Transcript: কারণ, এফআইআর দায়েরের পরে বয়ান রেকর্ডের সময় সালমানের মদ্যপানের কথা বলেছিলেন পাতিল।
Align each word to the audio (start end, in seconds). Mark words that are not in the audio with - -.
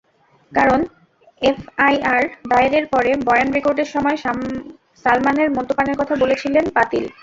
কারণ, 0.51 0.79
এফআইআর 1.41 2.21
দায়েরের 2.49 2.85
পরে 2.93 3.11
বয়ান 3.27 3.49
রেকর্ডের 3.51 3.89
সময় 3.95 4.17
সালমানের 5.05 5.49
মদ্যপানের 5.57 5.99
কথা 6.01 6.15
বলেছিলেন 6.15 6.65
পাতিল। 6.75 7.05